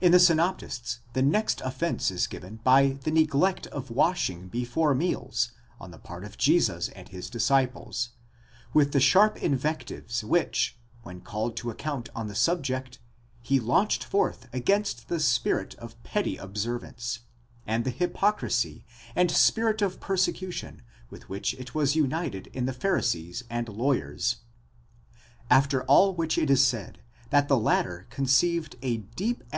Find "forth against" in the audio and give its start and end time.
14.02-15.06